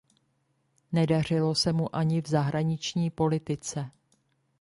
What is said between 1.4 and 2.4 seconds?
se mu ani v